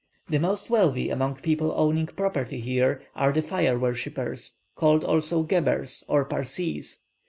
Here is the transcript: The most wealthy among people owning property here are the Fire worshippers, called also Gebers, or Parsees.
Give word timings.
The 0.29 0.39
most 0.39 0.71
wealthy 0.71 1.11
among 1.11 1.35
people 1.35 1.71
owning 1.75 2.07
property 2.07 2.59
here 2.59 3.03
are 3.15 3.31
the 3.31 3.43
Fire 3.43 3.77
worshippers, 3.77 4.57
called 4.73 5.03
also 5.03 5.43
Gebers, 5.43 6.03
or 6.07 6.25
Parsees. 6.27 7.03